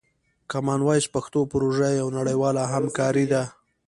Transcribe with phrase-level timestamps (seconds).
[0.51, 3.43] کامن وایس پښتو پروژه یوه نړیواله همکاري ده.